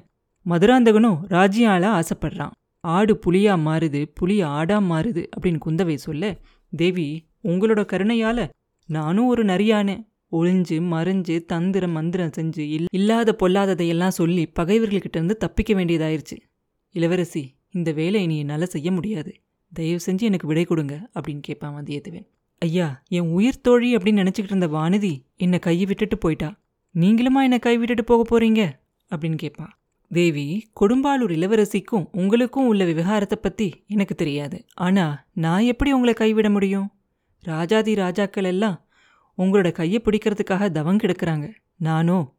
மதுராந்தகனும் 0.47 1.19
ராஜ்யால 1.35 1.85
ஆசைப்படுறான். 1.99 2.55
ஆடு 2.87 3.19
புலியா 3.27 3.55
மாறுது 3.65 4.05
புலி 4.15 4.41
ஆடா 4.41 4.81
மாறுது 4.81 5.27
அப்படின்னு 5.37 5.61
குந்தவை 5.67 5.95
சொல்ல 5.95 6.39
தேவி 6.73 7.27
உங்களோட 7.45 7.83
கருணையால 7.93 8.49
நானும் 8.89 9.27
ஒரு 9.27 9.45
நரியானேன் 9.45 10.03
ஒளிஞ்சு 10.33 10.77
மறைஞ்சு 10.93 11.45
தந்திரம் 11.45 11.91
மந்திரம் 11.91 12.31
செஞ்சு 12.37 12.59
இல் 12.59 12.87
இல்லாத 12.91 13.37
பொல்லாததையெல்லாம் 13.39 14.17
சொல்லி 14.21 14.53
பகைவர்கள்கிட்ட 14.61 15.19
இருந்து 15.19 15.37
தப்பிக்க 15.37 15.75
வேண்டியதாயிருச்சு. 15.75 16.37
இளவரசி 16.91 17.55
இந்த 17.71 17.93
வேலை 17.93 18.27
நீ 18.27 18.39
என்னால் 18.39 18.67
செய்ய 18.67 18.93
முடியாது. 18.93 19.33
தயவு 19.73 20.01
செஞ்சு 20.07 20.21
எனக்கு 20.21 20.47
விடை 20.47 20.65
கொடுங்க 20.65 21.09
அப்படின்னு 21.15 21.41
கேட்பான் 21.41 21.75
வந்தியத்தேவன். 21.77 22.27
ஐயா 22.59 23.03
என் 23.09 23.31
உயிர் 23.31 23.61
தோழி 23.61 23.97
அப்படின்னு 23.97 24.23
நினச்சிக்கிட்டு 24.23 24.55
இருந்த 24.55 24.69
வானதி 24.69 25.15
என்னை 25.37 25.59
கையை 25.59 25.85
விட்டுட்டு 25.85 26.19
போயிட்டா? 26.19 26.51
நீங்களுமா 26.95 27.43
என்னை 27.47 27.59
கை 27.59 27.79
விட்டுட்டு 27.79 28.05
போக 28.05 28.23
போகிறீங்க 28.25 28.63
அப்படின்னு 29.11 29.35
கேட்பான் 29.35 29.76
தேவி 30.09 30.71
கொடும்பாலூர் 30.81 31.31
இளவரசிக்கும் 31.31 32.09
உங்களுக்கும் 32.13 32.67
உள்ள 32.67 32.85
விவகாரத்தை 32.85 33.39
பத்தி 33.43 33.85
எனக்கு 33.89 34.15
தெரியாது. 34.15 34.65
ஆனா 34.75 35.25
நான் 35.33 35.63
எப்படி 35.63 35.93
உங்களை 35.93 36.15
கைவிட 36.15 36.51
முடியும்? 36.51 36.91
ராஜாதி 37.41 37.95
ராஜாக்கள் 37.95 38.45
எல்லாம் 38.45 38.85
உங்களோட 39.39 39.73
கையை 39.73 40.03
பிடிக்கிறதுக்காக 40.05 40.71
தவம் 40.71 40.97
கெடுக்கிறாங்க. 40.97 41.53
நானோ? 41.77 42.35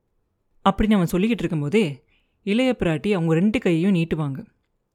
அப்படின்னு 0.70 0.94
அவன் 0.94 1.08
சொல்லிக்கிட்டு 1.12 1.40
இருக்கும்போதே 1.40 2.04
இளைய 2.44 2.76
பிராட்டி 2.80 3.12
அவங்க 3.12 3.34
ரெண்டு 3.34 3.60
கையையும் 3.60 3.96
நீட்டுவாங்க. 3.96 4.46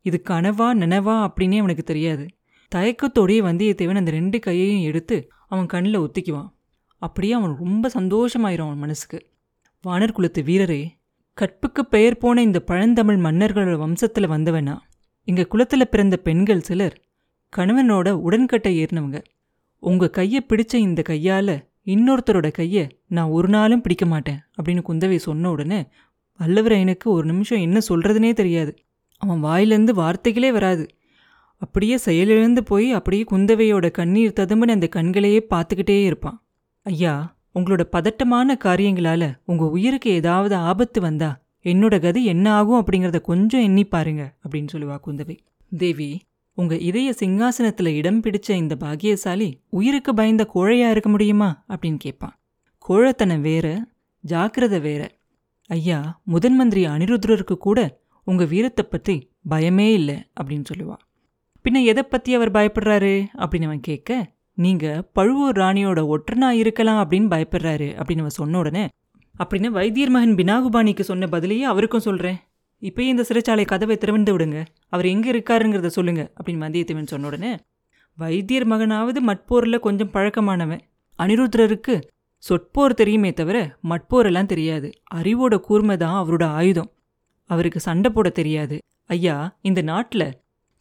இது 0.00 0.22
கனவா 0.30 0.74
நனவா 0.74 1.28
அப்படின்னே 1.28 1.56
அவனுக்கு 1.56 1.82
தெரியாது. 1.82 2.26
தயக்கத்தோடையே 2.74 3.42
வந்தியத்தேவன் 3.42 3.96
அந்த 3.96 4.10
ரெண்டு 4.10 4.38
கையையும் 4.38 4.82
எடுத்து 4.82 5.30
அவன் 5.48 5.66
கண்ணில் 5.66 6.00
ஒத்திக்குவான். 6.00 6.52
அப்படியே 6.98 7.32
அவன் 7.32 7.56
ரொம்ப 7.56 7.90
சந்தோஷமாயிரும் 7.94 8.64
அவன் 8.64 8.78
மனசுக்கு. 8.78 9.30
வானர் 9.86 10.12
குலத்து 10.12 10.42
வீரரே 10.42 10.88
கற்புக்கு 11.34 11.86
பெயர் 11.86 12.18
போன 12.18 12.42
இந்த 12.42 12.60
பழந்தமிழ் 12.60 13.24
மன்னர்களோட 13.24 13.76
வம்சத்தில் 13.78 14.30
வந்தவனா? 14.30 14.76
எங்கள் 15.24 15.46
குலத்தில் 15.46 15.88
பிறந்த 15.88 16.16
பெண்கள் 16.16 16.60
சிலர் 16.60 17.00
கணவனோட 17.56 18.10
உடன்கட்டை 18.10 18.84
ஏறினவங்க. 18.84 19.22
உங்கள் 19.78 20.10
கையை 20.10 20.46
பிடிச்ச 20.48 20.74
இந்த 20.74 21.02
கையால் 21.02 21.70
இன்னொருத்தரோட 21.86 22.50
கையை 22.50 23.00
நான் 23.08 23.28
ஒரு 23.28 23.48
நாளும் 23.48 23.80
பிடிக்க 23.80 24.06
மாட்டேன் 24.06 24.40
அப்படின்னு 24.56 24.82
குந்தவை 24.88 25.16
சொன்ன 25.16 25.50
உடனே 25.50 25.86
வல்லவரையனுக்கு 26.38 27.04
ஒரு 27.04 27.26
நிமிஷம் 27.26 27.60
என்ன 27.60 27.78
சொல்கிறதுனே 27.88 28.32
தெரியாது. 28.32 28.76
அவன் 29.16 29.44
வாயிலேருந்து 29.44 29.90
வார்த்தைகளே 29.90 30.52
வராது. 30.52 30.86
அப்படியே 31.56 31.96
செயலிழந்து 31.96 32.62
போய் 32.62 32.92
அப்படியே 32.92 33.24
குந்தவையோட 33.30 33.90
கண்ணீர் 33.90 34.38
ததும்புன்னு 34.40 34.76
அந்த 34.76 34.88
கண்களையே 34.88 35.46
பார்த்துக்கிட்டே 35.50 36.04
இருப்பான். 36.04 36.44
ஐயா 36.82 37.36
உங்களோட 37.54 37.80
பதட்டமான 37.82 38.58
காரியங்களால 38.64 39.38
உங்க 39.44 39.70
உயிருக்கு 39.70 40.10
ஏதாவது 40.10 40.54
ஆபத்து 40.54 41.00
வந்தா 41.00 41.40
என்னோட 41.64 42.00
கதி 42.00 42.24
என்ன 42.24 42.52
ஆகும் 42.52 42.84
அப்படிங்கிறத 42.84 43.20
கொஞ்சம் 43.20 43.60
எண்ணி 43.60 43.84
பாருங்க 43.84 44.34
அப்படின்னு 44.48 44.68
சொல்லுவா 44.72 44.98
குந்தவை. 45.06 45.38
தேவி 45.76 46.20
உங்க 46.54 46.76
இதய 46.76 47.14
சிங்காசனத்துல 47.18 47.86
இடம் 47.86 48.22
பிடிச்ச 48.22 48.50
இந்த 48.50 48.76
பாகியசாலி 48.80 49.52
உயிருக்கு 49.68 50.14
பயந்த 50.14 50.50
கோழையா 50.54 50.90
இருக்க 50.90 51.08
முடியுமா? 51.10 51.64
அப்படின்னு 51.68 51.96
கேட்பான். 51.98 52.40
கோழத்தனம் 52.88 53.40
வேற 53.40 53.84
ஜாக்கிரதை 54.20 54.80
வேற. 54.80 55.10
ஐயா 55.66 56.20
முதன் 56.24 56.56
மந்திரி 56.56 56.86
அனிருத்ரருக்கு 56.86 57.56
கூட 57.56 58.00
உங்க 58.24 58.44
வீரத்தை 58.44 58.84
பற்றி 58.90 59.30
பயமே 59.50 59.92
இல்லை 59.92 60.22
அப்படின்னு 60.40 60.64
சொல்லுவா. 60.74 60.96
பின்ன 61.64 61.84
எதை 61.84 62.02
பத்தி 62.02 62.34
அவர் 62.34 62.50
பயப்படுறாரு? 62.50 63.26
அப்படின்னு 63.36 63.64
அவன் 63.64 63.80
கேட்க 63.80 64.30
நீங்க 64.54 65.08
பழுவூர் 65.12 65.56
ராணியோட 65.56 66.00
ஒற்றனா 66.14 66.48
இருக்கலாம் 66.48 67.10
அப்படின்னு 67.10 67.30
பயப்படுறாரு 67.34 67.88
அப்படின்னு 67.94 68.18
அவன் 68.18 68.28
சொன்ன 68.28 68.58
உடனே 68.58 68.88
அப்படின்னு 69.38 69.66
வைத்தியர் 69.66 70.08
மகன் 70.08 70.34
பினாகுபாணிக்கு 70.34 71.00
சொன்ன 71.00 71.26
பதிலையே 71.26 71.60
அவருக்கும் 71.60 72.00
சொல்றேன். 72.00 72.36
இப்பயே 72.80 73.08
இந்த 73.12 73.24
சிறைச்சாலை 73.28 73.64
கதவை 73.64 73.96
திறந்து 73.96 74.38
விடுங்க. 74.38 74.64
அவர் 74.88 75.06
எங்க 75.06 75.30
இருக்காருங்கிறத 75.32 75.86
சொல்லுங்க 75.86 76.32
அப்படின்னு 76.36 76.64
வந்தியத்தேவன் 76.64 77.06
சொன்ன 77.06 77.26
உடனே 77.26 77.56
வைத்தியர் 78.16 78.68
மகனாவது 78.68 79.16
மட்போரில் 79.26 79.78
கொஞ்சம் 79.78 80.10
பழக்கமானவன். 80.10 80.80
அனிருத்ரருக்கு 81.18 82.02
சொற்போர் 82.48 82.90
தெரியுமே 82.90 83.32
தவிர 83.32 83.76
மட்போரெல்லாம் 83.88 84.46
தெரியாது. 84.46 84.92
அறிவோட 85.14 85.58
கூர்மை 85.58 85.96
தான் 85.96 86.26
அவரோட 86.26 86.44
ஆயுதம். 86.44 86.90
அவருக்கு 87.46 87.80
சண்டை 87.80 88.10
போட 88.10 88.28
தெரியாது. 88.28 88.78
ஐயா 89.06 89.56
இந்த 89.60 89.82
நாட்டில் 89.82 90.32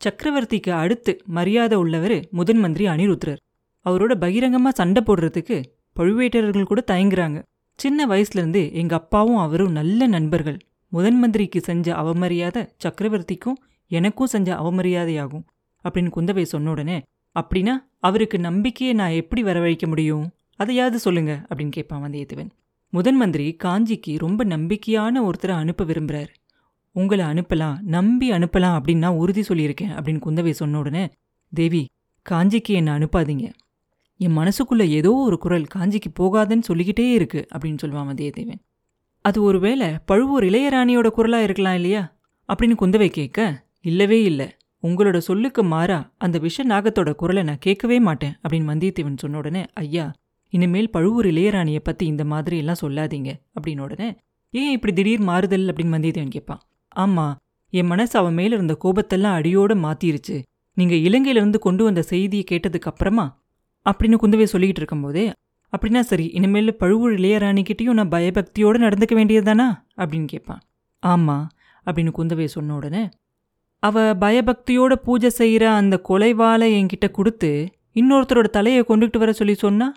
சக்கரவர்த்திக்கு 0.01 0.69
அடுத்து 0.69 1.21
மரியாதை 1.25 1.77
உள்ளவர் 1.77 2.27
முதன் 2.31 2.57
மந்திரி 2.57 2.85
அனிருத்ரர். 2.87 3.37
அவரோட 3.85 4.15
பகிரங்கமாக 4.15 4.75
சண்டை 4.75 5.03
போடுறதுக்கு 5.05 5.63
பழுவேட்டரர்கள் 5.95 6.63
கூட 6.63 6.83
தயங்குறாங்க. 6.87 7.43
சின்ன 7.75 8.05
வயசுலேருந்து 8.07 8.71
எங்கள் 8.71 8.97
அப்பாவும் 8.97 9.37
அவரும் 9.37 9.71
நல்ல 9.71 10.07
நண்பர்கள். 10.07 10.59
முதன் 10.87 11.19
மந்திரிக்கு 11.19 11.59
செஞ்ச 11.61 11.93
அவமரியாதை 11.93 12.69
சக்கரவர்த்திக்கும் 12.83 13.59
எனக்கும் 13.87 14.27
செஞ்ச 14.27 14.55
அவமரியாதையாகும். 14.55 15.45
அப்படின்னு 15.85 16.11
குந்தவை 16.15 16.41
சொன்ன 16.41 16.69
உடனே 16.69 16.97
அப்படின்னா 17.35 17.73
அவருக்கு 17.99 18.39
நம்பிக்கையை 18.39 18.95
நான் 18.95 19.09
எப்படி 19.11 19.43
வரவழைக்க 19.43 19.87
முடியும்? 19.87 20.25
அதையாவது 20.55 20.99
சொல்லுங்க 20.99 21.45
அப்படின்னு 21.49 21.69
கேட்பான் 21.69 22.03
வந்தியத்தேவன். 22.03 22.49
முதன் 22.89 23.15
மந்திரி 23.15 23.57
காஞ்சிக்கு 23.63 24.17
ரொம்ப 24.17 24.45
நம்பிக்கையான 24.45 25.23
ஒருத்தரை 25.27 25.51
அனுப்ப 25.51 25.83
விரும்புறாரு. 25.83 26.31
உங்களை 26.91 27.25
அனுப்பலாம் 27.25 27.79
நம்பி 27.79 28.31
அனுப்பலாம் 28.31 28.75
அப்படின்னு 28.77 28.97
நான் 28.97 29.13
உறுதி 29.13 29.41
சொல்லியிருக்கேன் 29.41 29.93
அப்படின்னு 29.97 30.21
குந்தவை 30.25 30.49
சொன்ன 30.49 30.77
உடனே 30.77 31.09
தேவி 31.53 31.89
காஞ்சிக்கு 32.25 32.73
என்னை 32.79 32.93
அனுப்பாதீங்க. 32.93 33.45
என் 34.23 34.37
மனசுக்குள்ள 34.37 34.87
ஏதோ 34.87 35.13
ஒரு 35.13 35.37
குரல் 35.37 35.65
காஞ்சிக்கு 35.75 36.09
போகாதுன்னு 36.19 36.59
சொல்லிக்கிட்டே 36.59 37.11
இருக்கு 37.11 37.47
அப்படின்னு 37.55 37.77
சொல்லுவான் 37.81 38.09
வந்தியத்தேவன் 38.11 38.59
அது 39.21 39.43
ஒருவேளை 39.43 39.87
பழுவூர் 40.05 40.43
இளையராணியோட 40.43 41.09
குரலா 41.17 41.37
இருக்கலாம் 41.37 41.73
இல்லையா? 41.73 42.17
அப்படின்னு 42.49 42.75
குந்தவை 42.81 43.07
கேட்க 43.07 43.67
இல்லவே 43.81 44.23
இல்லை. 44.23 44.47
உங்களோட 44.83 45.17
சொல்லுக்கு 45.17 45.63
மாறா 45.63 46.13
அந்த 46.17 46.37
விஷ 46.37 46.65
நாகத்தோட 46.65 47.13
குரலை 47.13 47.43
நான் 47.43 47.57
கேட்கவே 47.59 47.99
மாட்டேன் 47.99 48.39
அப்படின்னு 48.49 48.69
வந்தியத்தேவன் 48.71 49.17
சொன்ன 49.17 49.37
உடனே 49.37 49.65
ஐயா 49.73 50.13
இனிமேல் 50.49 50.89
பழுவூர் 50.89 51.25
இளையராணியை 51.25 51.79
பத்தி 51.83 52.05
இந்த 52.05 52.25
மாதிரி 52.25 52.57
எல்லாம் 52.57 52.81
சொல்லாதீங்க 52.81 53.33
அப்படின்னு 53.55 53.79
உடனே 53.79 54.15
ஏன் 54.49 54.71
இப்படி 54.71 54.93
திடீர் 54.93 55.19
மாறுதல்? 55.19 55.65
அப்படின்னு 55.65 55.95
வந்தியத்தேவன் 55.97 56.35
கேட்பான். 56.37 56.61
ஆமா 56.95 57.35
என் 57.69 57.85
மனசு 57.85 58.19
அவன் 58.19 58.33
மேல 58.33 58.55
இருந்த 58.55 58.77
கோபத்தெல்லாம் 58.83 59.37
அடியோட 59.39 59.73
மாத்திருச்சு. 59.85 60.43
நீங்க 60.73 60.95
இலங்கையிலேருந்து 60.95 61.59
கொண்டு 61.59 61.83
வந்த 61.83 62.01
செய்தியை 62.01 62.45
கேட்டதுக்கு 62.51 62.89
அப்புறமா 62.91 63.40
அப்படின்னு 63.85 64.17
குந்தவை 64.23 64.45
சொல்லிக்கிட்டு 64.51 64.81
இருக்கும்போதே 64.81 65.33
அப்படின்னா 65.73 65.99
சரி 65.99 66.25
இனிமேல் 66.25 66.77
பழுவூர் 66.77 67.11
இளையராணிக்கிட்டேயும் 67.11 67.97
நான் 67.99 68.09
பயபக்தியோடு 68.09 68.77
நடந்துக்க 68.77 69.13
வேண்டியதுதானா? 69.19 69.67
அப்படின்னு 69.97 70.25
கேட்பான். 70.25 70.61
ஆமாம் 71.03 71.49
அப்படின்னு 71.85 72.11
குந்தவை 72.17 72.45
சொன்ன 72.45 72.75
உடனே 72.75 73.09
அவ 73.79 74.13
பயபக்தியோட 74.15 74.93
பூஜை 74.95 75.29
செய்கிற 75.29 75.63
அந்த 75.71 76.01
கொலைவாலை 76.09 76.67
என்கிட்ட 76.79 77.11
கொடுத்து 77.11 77.51
இன்னொருத்தரோட 77.95 78.47
தலையை 78.49 78.81
கொண்டுகிட்டு 78.81 79.17
வர 79.17 79.31
சொல்லி 79.31 79.53
சொன்னா 79.53 79.87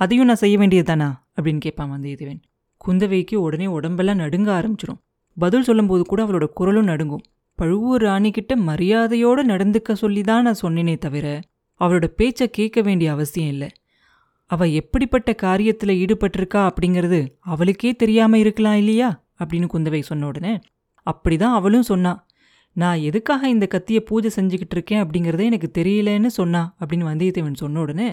அதையும் 0.00 0.26
நான் 0.26 0.36
செய்ய 0.36 0.58
வேண்டியதுதானா? 0.58 1.08
அப்படின்னு 1.36 1.58
கேட்பான் 1.58 1.90
வந்தியத்தேவன். 1.90 2.40
குந்தவைக்கு 2.80 3.34
உடனே 3.34 3.66
உடம்பெல்லாம் 3.66 4.16
நடுங்க 4.16 4.48
ஆரம்பிச்சிடும் 4.58 5.00
பதில் 5.36 5.62
சொல்லும்போது 5.62 6.02
கூட 6.04 6.24
அவளோட 6.24 6.46
குரலும் 6.54 6.84
நடுங்கும். 6.84 7.24
பழுவூர் 7.58 8.02
ராணிக்கிட்ட 8.02 8.52
மரியாதையோடு 8.68 9.42
நடந்துக்க 9.44 9.92
சொல்லி 9.92 10.22
தான் 10.22 10.42
நான் 10.42 10.62
சொன்னேனே 10.62 10.98
தவிர 10.98 11.26
அவளோட 11.80 12.04
பேச்சை 12.04 12.46
கேட்க 12.50 12.80
வேண்டிய 12.80 13.12
அவசியம் 13.12 13.48
இல்லை. 13.48 13.68
அவ 14.50 14.66
எப்படிப்பட்ட 14.68 15.34
காரியத்தில் 15.42 15.98
ஈடுபட்டிருக்கா 16.02 16.68
அப்படிங்கிறது 16.68 17.20
அவளுக்கே 17.40 17.94
தெரியாமல் 17.94 18.40
இருக்கலாம் 18.40 18.76
இல்லையா? 18.76 19.08
அப்படின்னு 19.38 19.68
குந்தவை 19.74 20.00
சொன்ன 20.00 20.26
உடனே 20.26 20.54
அப்படிதான் 21.06 21.56
அவளும் 21.58 21.82
சொன்னா. 21.82 22.12
நான் 22.76 22.98
எதுக்காக 22.98 23.48
இந்த 23.48 23.66
கத்தியை 23.66 24.00
பூஜை 24.00 24.30
செஞ்சுக்கிட்டு 24.36 24.74
இருக்கேன் 24.76 25.02
அப்படிங்கிறதே 25.04 25.44
எனக்கு 25.44 25.70
தெரியலன்னு 25.78 26.26
சொன்னா 26.26 26.62
அப்படின்னு 26.80 27.08
வந்தியத்தேவன் 27.10 27.54
சொன்ன 27.54 27.80
உடனே 27.80 28.08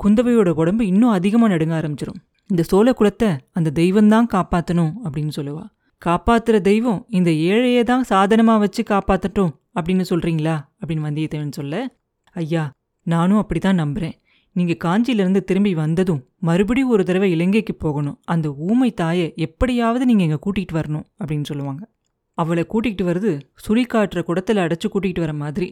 குந்தவையோட 0.00 0.48
உடம்பு 0.48 0.86
இன்னும் 0.86 1.10
அதிகமாக 1.10 1.56
நடுங்க 1.56 1.74
ஆரம்பிச்சிடும் 1.80 2.20
இந்த 2.50 2.62
சோழ 2.62 2.94
குலத்தை 2.98 3.38
அந்த 3.52 3.70
தெய்வம்தான் 3.74 4.26
காப்பாற்றணும் 4.34 4.92
அப்படின்னு 5.04 5.32
சொல்லுவா. 5.36 5.64
காப்பாத்துற 6.02 6.60
தெய்வம் 6.60 7.06
இந்த 7.08 7.30
ஏழையை 7.30 7.82
தான் 7.82 8.02
சாதனமாக 8.02 8.58
வச்சு 8.58 8.82
காப்பாற்றட்டும் 8.82 9.52
அப்படின்னு 9.74 10.04
சொல்கிறீங்களா 10.10 10.56
அப்படின்னு 10.80 11.06
வந்தியத்தேவன் 11.08 11.58
சொல்ல 11.58 11.94
ஐயா 12.32 12.64
நானும் 13.04 13.38
அப்படிதான் 13.38 13.80
நம்புறேன். 13.82 14.16
நீங்க 14.56 14.74
காஞ்சியிலிருந்து 14.84 15.40
திரும்பி 15.44 15.74
வந்ததும் 15.74 16.20
மறுபடியும் 16.38 16.88
ஒரு 16.88 17.04
தடவை 17.04 17.30
இலங்கைக்கு 17.30 17.74
போகணும். 17.74 18.18
அந்த 18.24 18.48
ஊமை 18.58 18.90
தாயை 18.94 19.32
எப்படியாவது 19.36 20.06
நீங்க 20.06 20.22
இங்க 20.22 20.38
கூட்டிகிட்டு 20.46 20.74
வரணும் 20.74 21.04
அப்படின்னு 21.18 21.44
சொல்லுவாங்க. 21.44 21.82
அவளை 22.38 22.66
கூட்டிகிட்டு 22.68 23.08
வருது 23.10 23.40
சுழிக்காட்டுற 23.66 24.22
குடத்தில் 24.22 24.56
அடைச்சு 24.56 24.86
கூட்டிகிட்டு 24.94 25.20
வர 25.20 25.32
மாதிரி. 25.32 25.68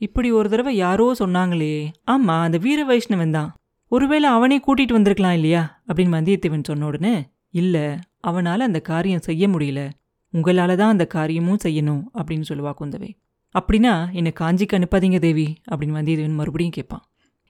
இப்படி 0.00 0.30
ஒரு 0.30 0.48
தடவை 0.48 0.76
யாரோ 0.76 1.14
சொன்னாங்களே 1.18 1.74
ஆமா 2.10 2.34
அந்த 2.40 2.58
வீர 2.58 2.80
வைஷ்ணவன் 2.86 3.30
தான். 3.30 3.54
ஒருவேளை 3.88 4.28
அவனே 4.28 4.56
கூட்டிட்டு 4.58 4.92
வந்திருக்கலாம் 4.92 5.32
இல்லையா? 5.32 5.82
அப்படின்னு 5.86 6.16
வந்தியத்தேவன் 6.16 6.64
சொன்ன 6.64 6.86
உடனே 6.86 7.14
இல்லை 7.50 7.84
அவனால 8.26 8.58
அந்த 8.58 8.80
காரியம் 8.80 9.20
செய்ய 9.20 9.48
முடியல. 9.48 9.90
உங்களால 10.32 10.76
தான் 10.76 10.90
அந்த 10.90 11.06
காரியமும் 11.06 11.62
செய்யணும் 11.64 12.02
அப்படின்னு 12.14 12.44
சொல்லுவா 12.48 12.72
குந்தவை. 12.80 13.10
அப்படின்னா 13.58 13.94
என்னை 14.12 14.32
காஞ்சிக்கு 14.40 14.76
அனுப்பாதீங்க 14.78 15.18
தேவி 15.18 15.46
அப்படின்னு 15.70 15.98
வந்தியத்தேவன் 15.98 16.40
மறுபடியும் 16.40 16.72
கேட்பான். 16.72 17.04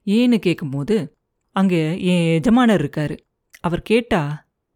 ஏன்னு 0.06 0.38
கேட்கும்போது 0.38 0.96
அங்கே 1.56 1.82
என் 2.12 2.26
எஜமானர் 2.38 2.82
இருக்காரு. 2.84 3.16
அவர் 3.61 3.82
கேட்டா 3.82 4.23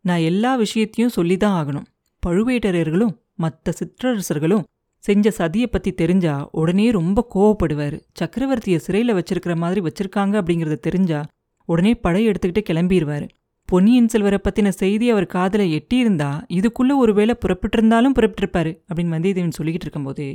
நான் 0.05 0.27
எல்லா 0.31 0.53
விஷயத்தையும் 0.57 1.15
சொல்லி 1.17 1.37
தான் 1.37 1.57
ஆகணும். 1.61 1.87
பழுவேட்டரையர்களும் 2.23 3.15
மற்ற 3.35 3.73
சிற்றரசர்களும் 3.81 4.67
செஞ்ச 5.05 5.33
சதியை 5.39 5.67
பத்தி 5.67 5.91
தெரிஞ்சா 5.93 6.35
உடனே 6.51 6.87
ரொம்ப 6.91 7.19
கோவப்படுவார். 7.35 7.97
சக்கரவர்த்தியை 8.21 8.77
சிறையில் 8.77 9.17
வச்சிருக்கிற 9.19 9.55
மாதிரி 9.57 9.81
வச்சிருக்காங்க 9.81 10.35
அப்படிங்கிறத 10.41 10.79
தெரிஞ்சா 10.81 11.21
உடனே 11.69 11.93
படை 11.95 12.23
எடுத்துக்கிட்டு 12.29 12.63
கிளம்பிடுவார் 12.69 13.27
பொன்னியின் 13.69 14.09
செல்வரை 14.09 14.39
பற்றின 14.43 14.69
செய்தி 14.69 15.07
அவர் 15.11 15.27
காதல 15.27 15.63
எட்டியிருந்தா 15.79 16.29
இதுக்குள்ளே 16.49 16.95
ஒருவேளை 16.97 17.35
புறப்பட்டிருந்தாலும் 17.43 18.15
புறப்பட்டிருப்பாரு 18.19 18.73
அப்படின்னு 18.89 19.15
வந்தியத்தேவன் 19.17 19.57
சொல்லிக்கிட்டு 19.59 19.87
இருக்கும்போது 19.87 20.27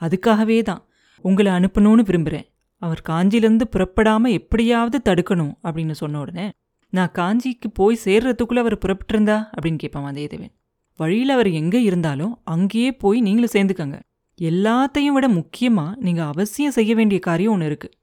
அதுக்காகவே 0.00 0.62
தான் 0.62 0.82
உங்களை 1.24 1.52
அனுப்பணும்னு 1.52 2.04
விரும்புகிறேன் 2.04 2.46
அவர் 2.82 3.02
காஞ்சியிலேருந்து 3.08 3.66
புறப்படாமல் 3.70 4.32
எப்படியாவது 4.32 4.98
தடுக்கணும் 5.04 5.54
அப்படின்னு 5.62 5.90
சொன்ன 5.90 6.20
உடனே 6.20 6.46
நான் 6.92 7.12
காஞ்சிக்கு 7.18 7.68
போய் 7.74 7.98
சேர்றதுக்குள்ளே 8.04 8.60
அவர் 8.64 8.82
புறப்பட்டிருந்தா? 8.84 9.36
அப்படின்னு 9.54 9.76
கேட்பான் 9.76 10.06
வந்தியத்தேவன் 10.08 10.52
வழியில் 10.96 11.28
அவர் 11.28 11.50
எங்கே 11.50 11.82
இருந்தாலும் 11.82 12.40
அங்கேயே 12.44 12.92
போய் 12.92 13.20
நீங்களும் 13.20 13.52
சேர்ந்துக்கங்க. 13.52 13.98
எல்லாத்தையும் 14.40 15.16
விட 15.16 15.28
முக்கியமாக 15.28 15.96
நீங்கள் 15.98 16.24
அவசியம் 16.24 16.70
செய்ய 16.70 16.94
வேண்டிய 16.94 17.18
காரியம் 17.20 17.52
ஒன்று 17.52 17.68
இருக்குது 17.70 17.94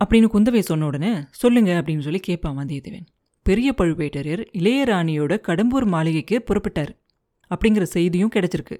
அப்படின்னு 0.00 0.28
குந்தவை 0.34 0.58
சொன்ன 0.58 0.86
உடனே 0.86 1.12
சொல்லுங்க 1.30 1.70
அப்படின்னு 1.80 1.98
சொல்லி 1.98 2.20
கேட்பான் 2.20 2.58
வந்தியத்தேவன் 2.58 3.06
பெரிய 3.46 3.74
பழுவேட்டரையர் 3.78 4.42
இளையராணியோட 4.52 5.32
கடம்பூர் 5.48 5.86
மாளிகைக்கு 5.86 6.44
புறப்பட்டார். 6.48 6.92
அப்படிங்கிற 7.50 7.82
செய்தியும் 7.82 8.30
கிடைச்சிருக்கு. 8.34 8.76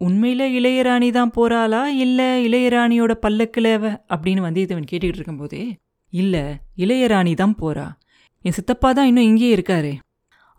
உண்மையில 0.00 0.42
இளையராணி 0.58 1.08
தான் 1.10 1.32
போறாளா? 1.36 1.82
இல்ல 2.04 2.20
இளையராணியோட 2.46 3.12
பல்லக்கில் 3.24 3.72
அப்படின்னு 4.14 4.42
வந்தியத்தேவன் 4.46 4.88
கேட்டுக்கிட்டு 4.90 5.20
இருக்கும்போதே 5.20 5.62
இல்ல 6.12 6.36
இளையராணி 6.76 7.32
தான் 7.34 7.54
போறா. 7.62 7.86
என் 8.44 8.56
சித்தப்பா 8.58 8.88
தான் 8.92 9.08
இன்னும் 9.10 9.28
இங்கேயே 9.30 9.52
இருக்காரே. 9.56 9.94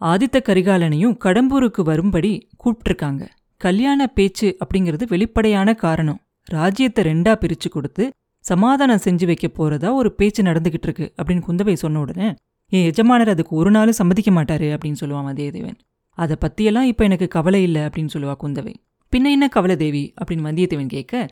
ஆதித்த 0.01 0.38
கரிகாலனையும் 0.48 1.15
கடம்பூருக்கு 1.25 1.82
வரும்படி 1.82 2.32
கூப்பிட்டுருக்காங்க. 2.63 3.24
கல்யாண 3.62 4.08
பேச்சு 4.08 4.48
அப்படிங்கிறது 4.63 5.06
வெளிப்படையான 5.13 5.70
காரணம். 5.86 6.20
ராஜ்யத்தை 6.50 7.01
ரெண்டா 7.03 7.34
பிரிச்சு 7.44 7.70
கொடுத்து 7.70 8.03
சமாதானம் 8.46 9.03
செஞ்சு 9.06 9.25
வைக்க 9.25 9.48
போறதா 9.48 9.89
ஒரு 9.94 10.10
பேச்சு 10.20 10.41
நடந்துகிட்டு 10.44 10.88
இருக்கு 10.89 11.06
அப்படின்னு 11.17 11.46
குந்தவை 11.48 11.74
சொன்ன 11.74 12.00
உடனே 12.00 12.27
என் 12.72 12.86
எஜமானர் 12.91 13.32
அதுக்கு 13.34 13.53
ஒரு 13.56 13.72
நாளும் 13.72 13.98
சம்மதிக்க 14.00 14.29
மாட்டாரு 14.32 14.67
அப்படின்னு 14.75 15.01
சொல்லுவான் 15.01 15.27
வந்தியத்தேவன். 15.29 15.77
அதை 16.17 16.36
பத்தியெல்லாம் 16.44 16.88
இப்ப 16.91 17.03
எனக்கு 17.03 17.27
கவலை 17.27 17.62
இல்லை 17.63 17.82
அப்படின்னு 17.82 18.13
சொல்லுவா 18.13 18.36
குந்தவை. 18.44 18.74
பின்ன 19.15 19.23
என்ன 19.23 19.47
கவலை 19.47 19.75
தேவி? 19.75 20.13
அப்படின்னு 20.25 20.37
வந்தியத்தேவன் 20.37 20.87
கேட்க 20.87 21.27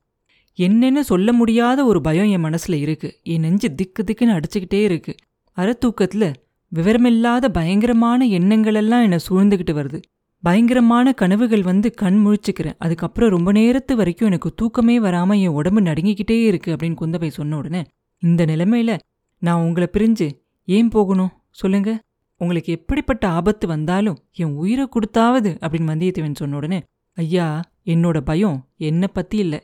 என்னன்னு 0.58 1.00
சொல்ல 1.00 1.34
முடியாத 1.34 1.86
ஒரு 1.86 2.02
பயம் 2.02 2.30
என் 2.30 2.44
மனசுல 2.44 2.74
இருக்கு. 2.74 3.20
என் 3.24 3.40
நெஞ்சு 3.40 3.76
திக்கு 3.76 4.04
திக்குன்னு 4.04 4.42
அடிச்சுக்கிட்டே 4.42 4.84
இருக்கு. 4.84 5.16
அறத்தூக்கத்துல 5.56 6.34
விவரமில்லாத 6.76 7.50
பயங்கரமான 7.50 8.26
எண்ணங்கள் 8.26 8.74
எல்லாம் 8.74 9.02
என்னை 9.02 9.20
சூழ்ந்துகிட்டு 9.30 9.74
வருது. 9.74 10.02
பயங்கரமான 10.42 11.14
கனவுகள் 11.14 11.62
வந்து 11.62 11.92
கண் 11.92 12.24
முழிச்சுக்கிறேன். 12.26 12.74
அதுக்கப்புறம் 12.78 13.30
ரொம்ப 13.30 13.52
நேரத்து 13.52 13.96
வரைக்கும் 13.96 14.28
எனக்கு 14.28 14.54
தூக்கமே 14.54 15.00
வராம 15.00 15.42
என் 15.42 15.48
உடம்பு 15.48 15.82
நடுங்கிக்கிட்டே 15.82 16.46
இருக்கு 16.46 16.76
அப்படின்னு 16.76 16.96
குந்தவை 17.02 17.28
சொன்ன 17.28 17.58
உடனே 17.58 17.84
இந்த 18.20 18.46
நிலைமையில 18.46 18.98
நான் 19.40 19.62
உங்களை 19.62 19.90
பிரிஞ்சு 19.94 20.32
ஏன் 20.66 20.90
போகணும்? 20.90 21.30
சொல்லுங்க. 21.50 22.02
உங்களுக்கு 22.38 22.72
எப்படிப்பட்ட 22.72 23.28
ஆபத்து 23.28 23.68
வந்தாலும் 23.68 24.18
என் 24.34 24.54
உயிரை 24.54 24.90
கொடுத்தாவது 24.90 25.58
அப்படின்னு 25.62 25.88
வந்தியத்தேவன் 25.88 26.36
சொன்ன 26.36 26.56
உடனே 26.56 26.82
ஐயா 27.16 27.62
என்னோட 27.86 28.20
பயம் 28.20 28.68
என்னை 28.78 29.08
பத்தி 29.14 29.38
இல்ல. 29.38 29.64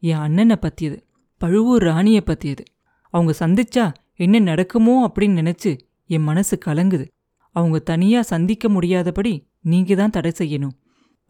என் 0.00 0.16
அண்ணனை 0.16 0.56
பத்தியது 0.60 0.98
பழுவூர் 1.38 1.82
ராணியை 1.82 2.22
பத்தியது. 2.26 2.64
அவங்க 3.10 3.32
சந்திச்சா 3.38 3.92
என்ன 4.14 4.38
நடக்குமோ 4.38 4.96
அப்படின்னு 5.06 5.38
நினைச்சு 5.40 5.78
என் 6.06 6.22
மனசு 6.22 6.58
கலங்குது. 6.66 7.06
அவங்க 7.50 7.78
தனியா 7.78 8.22
சந்திக்க 8.22 8.68
முடியாதபடி 8.68 9.48
நீங்க 9.60 9.94
தான் 9.94 10.10
தடை 10.10 10.32
செய்யணும். 10.38 10.76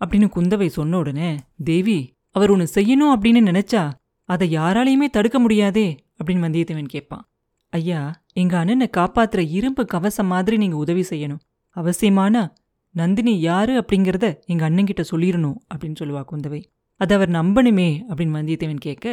அப்படின்னு 0.01 0.29
குந்தவை 0.37 0.67
சொன்ன 0.67 0.99
உடனே 0.99 1.37
தேவி 1.65 2.17
அவர் 2.31 2.51
ஒன்று 2.51 2.69
செய்யணும் 2.75 3.19
அப்படின்னு 3.19 3.43
நினைச்சா 3.51 3.93
அதை 4.25 4.57
யாராலையுமே 4.57 5.11
தடுக்க 5.11 5.39
முடியாதே 5.39 5.97
அப்படின்னு 6.19 6.45
வந்தியத்தேவன் 6.47 6.89
கேட்பான். 6.89 7.29
ஐயா 7.71 8.23
எங்க 8.33 8.59
அண்ணனை 8.59 8.91
காப்பாத்துற 8.97 9.51
இரும்பு 9.51 9.85
கவசம் 9.85 10.27
மாதிரி 10.27 10.57
நீங்க 10.57 10.77
உதவி 10.77 11.05
செய்யணும். 11.11 11.41
அவசியமானா 11.77 12.51
நந்தினி 12.95 13.41
யாரு 13.41 13.73
அப்படிங்கிறத 13.81 14.27
எங்க 14.45 14.63
அண்ணங்கிட்ட 14.71 15.03
சொல்லிடணும் 15.11 15.59
அப்படின்னு 15.71 15.99
சொல்லுவா 16.01 16.23
குந்தவை. 16.31 16.61
அதை 17.01 17.13
அவர் 17.17 17.31
நம்பணுமே 17.31 17.89
அப்படின்னு 18.09 18.37
வந்தியத்தேவன் 18.39 18.81
கேட்க 18.81 19.07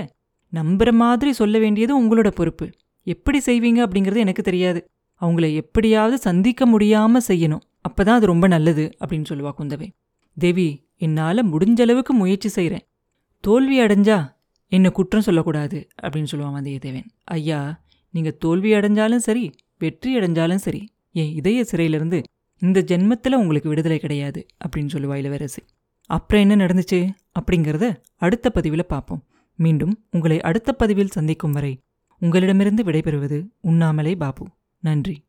நம்புற 0.53 0.89
மாதிரி 0.93 1.31
சொல்ல 1.31 1.59
வேண்டியது 1.59 1.93
உங்களோட 2.01 2.29
பொறுப்பு. 2.31 2.65
எப்படி 3.07 3.39
செய்வீங்க 3.45 3.79
அப்படிங்கிறது 3.85 4.17
எனக்கு 4.17 4.43
தெரியாது. 4.43 4.79
அவங்கள 5.21 5.45
எப்படியாவது 5.53 6.17
சந்திக்க 6.17 6.65
முடியாமல் 6.65 7.25
செய்யணும். 7.27 7.63
அப்பதான் 7.87 8.17
அது 8.19 8.25
ரொம்ப 8.25 8.47
நல்லது 8.47 8.85
அப்படின்னு 8.99 9.29
சொல்லுவா 9.29 9.51
குந்தவை. 9.59 9.87
தேவி 10.37 10.67
என்னால் 10.97 11.49
முடிஞ்ச 11.51 11.81
அளவுக்கு 11.81 12.13
முயற்சி 12.13 12.49
செய்கிறேன் 12.49 12.85
தோல்வி 13.43 13.77
அடைஞ்சா 13.81 14.17
என்னை 14.71 14.89
குற்றம் 14.91 15.21
சொல்லக்கூடாது 15.21 15.77
அப்படின்னு 16.01 16.31
சொல்லுவான் 16.31 16.57
வந்தியத்தேவன். 16.57 17.07
ஐயா 17.23 17.59
நீங்கள் 18.13 18.37
தோல்வி 18.37 18.71
அடைஞ்சாலும் 18.73 19.25
சரி 19.27 19.45
வெற்றி 19.77 20.11
அடைஞ்சாலும் 20.17 20.63
சரி 20.65 20.81
என் 21.11 21.31
இதய 21.31 21.63
சிறையிலிருந்து 21.63 22.19
இந்த 22.59 22.81
ஜென்மத்துல 22.81 23.35
உங்களுக்கு 23.35 23.69
விடுதலை 23.69 23.99
கிடையாது 23.99 24.45
அப்படின்னு 24.67 24.89
சொல்லுவா 24.93 25.15
இளவரசி. 25.15 25.63
அப்புறம் 26.05 26.49
என்ன 26.49 26.65
நடந்துச்சு? 26.65 27.09
அப்படிங்கிறத 27.39 27.95
அடுத்த 28.15 28.49
பதிவில் 28.49 28.85
பார்ப்போம் 28.85 29.23
மீண்டும் 29.55 30.05
உங்களை 30.11 30.41
அடுத்த 30.41 30.73
பதிவில் 30.73 31.07
சந்திக்கும் 31.07 31.51
வரை 31.51 31.81
உங்களிடமிருந்து 32.19 32.83
விடைபெறுவது 32.83 33.47
உண்ணாமலே 33.61 34.15
பாபு. 34.15 34.47
நன்றி. 34.79 35.26